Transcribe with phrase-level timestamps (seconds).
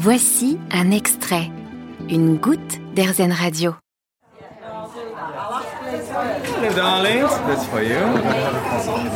[0.00, 1.50] Voici un extrait,
[2.08, 3.74] une goutte d'Airzen Radio.
[6.62, 7.28] Hello, darlings.
[7.48, 7.96] That's for you.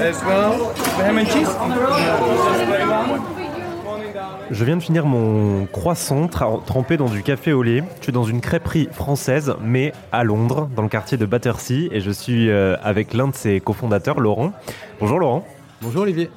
[0.01, 1.49] As well, the ham and cheese?
[4.51, 7.85] Je viens de finir mon croissant tra- trempé dans du café au lait.
[7.99, 12.01] Je suis dans une crêperie française, mais à Londres, dans le quartier de Battersea, et
[12.01, 14.53] je suis euh, avec l'un de ses cofondateurs, Laurent.
[14.99, 15.47] Bonjour Laurent.
[15.81, 16.29] Bonjour Olivier.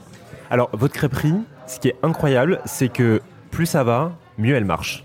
[0.52, 1.34] Alors, votre crêperie,
[1.66, 5.04] ce qui est incroyable, c'est que plus ça va, mieux elle marche.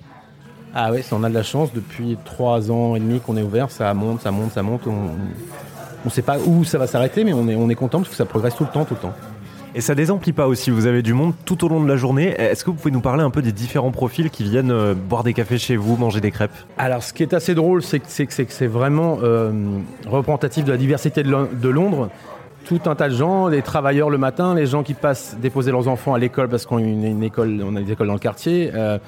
[0.74, 1.72] Ah oui, on a de la chance.
[1.72, 4.86] Depuis trois ans et demi qu'on est ouvert, ça monte, ça monte, ça monte.
[4.86, 5.16] On
[6.04, 8.16] ne sait pas où ça va s'arrêter, mais on est, on est content parce que
[8.16, 9.14] ça progresse tout le temps, tout le temps.
[9.74, 12.34] Et ça désemplit pas aussi, vous avez du monde tout au long de la journée.
[12.38, 15.22] Est-ce que vous pouvez nous parler un peu des différents profils qui viennent euh, boire
[15.22, 16.50] des cafés chez vous, manger des crêpes?
[16.76, 19.52] Alors, ce qui est assez drôle, c'est que c'est, vraiment euh,
[20.06, 22.10] représentatif de la diversité de Londres.
[22.64, 25.88] Tout un tas de gens, les travailleurs le matin, les gens qui passent déposer leurs
[25.88, 28.18] enfants à l'école parce qu'on a une, une école, on a des écoles dans le
[28.20, 28.70] quartier.
[28.74, 28.98] euh,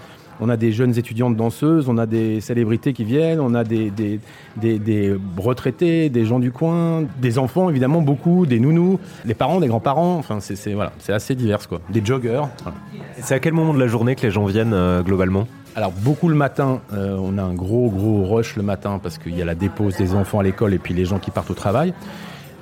[0.40, 3.90] on a des jeunes étudiantes danseuses, on a des célébrités qui viennent, on a des,
[3.90, 4.18] des,
[4.56, 9.60] des- des retraités, des gens du coin, des enfants évidemment beaucoup, des nounous, les parents,
[9.60, 10.16] des grands-parents.
[10.16, 11.80] Enfin, c'est, voilà, c'est assez divers quoi.
[11.90, 12.48] Des joggeurs.
[12.64, 12.76] voilà.
[13.20, 15.46] C'est à quel moment de la journée que les gens viennent euh, globalement?
[15.76, 19.36] Alors beaucoup le matin, euh, on a un gros gros rush le matin parce qu'il
[19.36, 21.54] y a la dépose des enfants à l'école et puis les gens qui partent au
[21.54, 21.92] travail.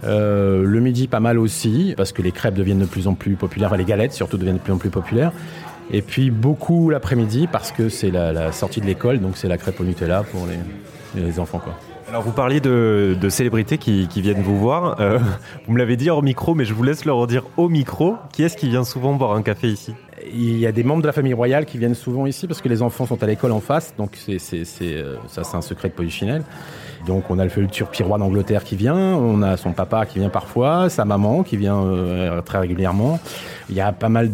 [0.05, 3.37] Euh, le midi pas mal aussi parce que les crêpes deviennent de plus en plus
[3.37, 5.33] populaires, les galettes surtout deviennent de plus en plus populaires.
[5.93, 9.81] Et puis beaucoup l'après-midi parce que c'est la, sortie de l'école donc c'est la crêpe
[9.81, 11.77] au Nutella pour les, enfants quoi.
[12.09, 15.01] Alors vous parliez de, célébrités qui, qui viennent vous voir.
[15.01, 15.19] Euh,
[15.67, 18.17] vous me l'avez dit hors micro, mais je vous laisse le redire au micro.
[18.33, 19.95] Qui est-ce qui vient souvent boire un café ici?
[20.33, 22.69] Il y a des membres de la famille royale qui viennent souvent ici parce que
[22.69, 24.39] les enfants sont à l'école en face, donc c'est,
[24.83, 26.43] euh, ça c'est un secret de polichinelle.
[27.07, 30.29] Donc on a le futur roi d'Angleterre qui vient, on a son papa qui vient
[30.29, 33.19] parfois, sa maman qui vient euh, très régulièrement.
[33.69, 34.31] Il y a pas mal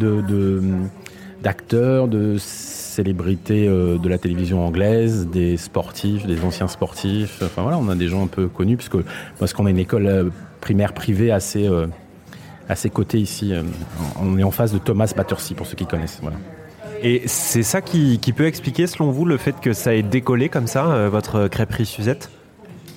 [1.42, 7.42] d'acteurs, de célébrités euh, de la télévision anglaise, des sportifs, des anciens sportifs.
[7.42, 8.98] Enfin voilà, on a des gens un peu connus parce que
[9.38, 11.68] parce qu'on a une école primaire privée assez
[12.68, 13.52] assez cotée ici.
[13.54, 13.62] euh,
[14.20, 16.18] On est en face de Thomas Battersea pour ceux qui connaissent.
[16.22, 16.36] Voilà.
[17.02, 20.48] Et c'est ça qui, qui peut expliquer, selon vous, le fait que ça ait décollé
[20.48, 22.30] comme ça, euh, votre crêperie Suzette?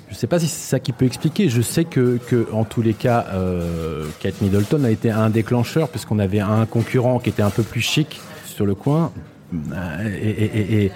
[0.08, 1.50] Je ne sais pas si c'est ça qui peut expliquer.
[1.50, 5.88] Je sais que, que en tous les cas, euh, Kate Middleton a été un déclencheur
[5.90, 9.12] puisqu'on avait un concurrent qui était un peu plus chic sur le coin.
[9.54, 10.92] Et, et- et- et-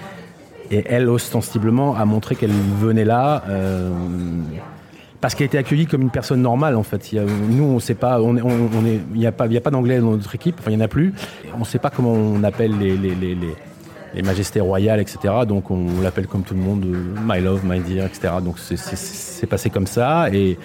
[0.71, 3.43] et elle, ostensiblement, a montré qu'elle venait là.
[3.49, 3.91] euh,
[5.23, 7.13] parce qu'elle a été accueillie comme une personne normale en fait.
[7.13, 10.57] Nous, on sait pas, il n'y a pas, d'anglais dans notre équipe.
[10.59, 11.13] Enfin, il y en a plus.
[11.55, 15.33] On ne sait pas comment on appelle les, majestés royales, etc.
[15.47, 18.33] Donc on l'appelle comme tout le monde, euh, my love, my dear, etc.
[18.43, 20.57] Donc c'est- passé comme ça et,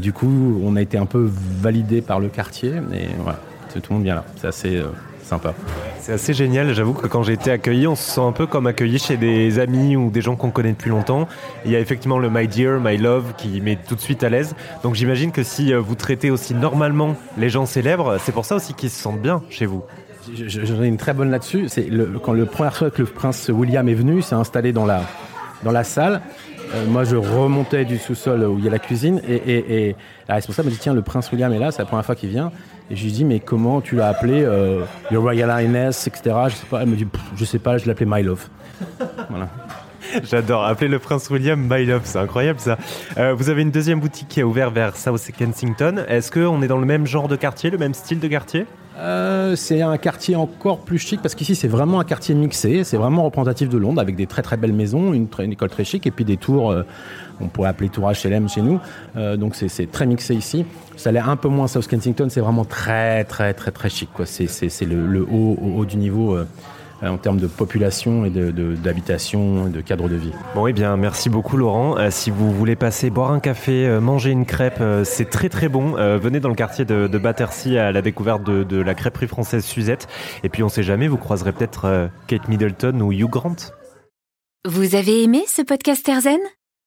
[0.00, 3.38] du coup on a été un peu validé par le quartier et voilà,
[3.72, 4.24] tout le monde vient là.
[4.40, 4.88] C'est assez euh,
[5.22, 5.54] sympa.
[6.02, 8.66] C'est assez génial, j'avoue que quand j'ai été accueilli, on se sent un peu comme
[8.66, 11.28] accueilli chez des amis ou des gens qu'on connaît depuis longtemps.
[11.66, 14.30] Il y a effectivement le My Dear, My Love qui met tout de suite à
[14.30, 14.54] l'aise.
[14.82, 18.56] Donc j'imagine que si euh, vous traitez aussi normalement les gens célèbres, c'est pour ça
[18.56, 19.82] aussi qu'ils se sentent bien chez vous.
[20.34, 21.66] Je- je- J'en ai une très bonne là-dessus.
[21.68, 24.86] C'est le, quand le première fois que le prince William est venu, s'est installé dans
[24.86, 25.02] la,
[25.64, 26.22] dans la salle.
[26.74, 29.96] Euh, moi, je remontais du sous-sol où il y a la cuisine et,
[30.28, 32.30] la responsable m'a dit Tiens, le prince William est là, c'est la première fois qu'il
[32.30, 32.52] vient.
[32.90, 36.36] Et je lui dis Mais comment tu l'as appelé euh, Your Royal Highness, etc.
[36.48, 36.82] Je sais pas.
[36.82, 38.46] Elle me dit Je sais pas, je l'appelais My Love.
[39.28, 39.48] voilà.
[40.24, 42.78] J'adore, appeler le prince William My Love, c'est incroyable ça.
[43.18, 46.04] Euh, vous avez une deuxième boutique qui a ouvert vers South Kensington.
[46.08, 48.66] Est-ce qu'on est dans le même genre de quartier, le même style de quartier?
[49.00, 52.98] Euh, c'est un quartier encore plus chic parce qu'ici c'est vraiment un quartier mixé, c'est
[52.98, 56.10] vraiment représentatif de Londres avec des très très belles maisons, une, école très chic et
[56.10, 56.82] puis des tours, euh,
[57.40, 58.78] on pourrait appeler tours HLM chez nous.
[59.16, 60.66] Euh, donc c'est- très mixé ici.
[60.96, 64.10] Ça l'est un peu moins South Kensington, c'est vraiment très très très très chic.
[64.26, 66.36] C'est le, haut, au haut du niveau
[67.02, 70.32] en termes de population et de- de- d'habitation et de cadre de vie.
[70.54, 71.96] Bon, eh bien, merci beaucoup, Laurent.
[71.98, 75.48] Euh, si vous voulez passer, boire un café, euh, manger une crêpe, euh, c'est très
[75.48, 75.96] très bon.
[75.96, 79.28] Euh, venez dans le quartier de, de Battersea à la découverte de, de la crêperie
[79.28, 80.08] française Suzette.
[80.44, 83.56] Et puis, on sait jamais, vous croiserez peut-être euh, Kate Middleton ou Hugh Grant.
[84.68, 86.38] Vous avez aimé ce podcast Airzen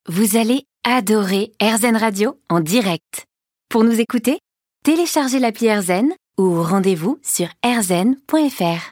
[0.08, 3.26] Vous allez adorer Airzen Radio en direct.
[3.70, 4.38] Pour nous écouter,
[4.84, 8.92] téléchargez l'appli Airzen ou rendez-vous sur airzen.fr.